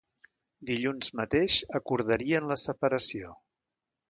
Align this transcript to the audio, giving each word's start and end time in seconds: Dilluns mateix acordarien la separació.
Dilluns 0.69 1.13
mateix 1.19 1.57
acordarien 1.81 2.49
la 2.53 2.59
separació. 2.63 3.37